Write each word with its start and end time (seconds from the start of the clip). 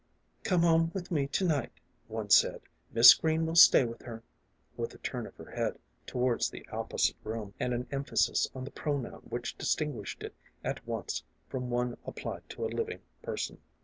"Come 0.43 0.61
home 0.63 0.89
with 0.95 1.11
me 1.11 1.27
to 1.27 1.45
night," 1.45 1.71
one 2.07 2.31
said;" 2.31 2.61
Miss 2.91 3.13
Green 3.13 3.45
will 3.45 3.53
stay 3.55 3.85
with 3.85 4.01
her" 4.01 4.23
with 4.75 4.95
a 4.95 4.97
turn 4.97 5.27
of 5.27 5.35
her 5.35 5.51
head 5.51 5.77
towards 6.07 6.49
the 6.49 6.67
opposite 6.69 7.17
room, 7.23 7.53
and 7.59 7.71
an 7.71 7.87
emphasis 7.91 8.49
on 8.55 8.63
the 8.63 8.71
pronoun 8.71 9.21
which 9.29 9.59
distinguished 9.59 10.23
it 10.23 10.33
at 10.63 10.87
once 10.87 11.21
from 11.49 11.69
one 11.69 11.97
applied 12.07 12.49
to 12.49 12.65
a 12.65 12.69
living 12.73 13.01
per 13.21 13.37
son. 13.37 13.59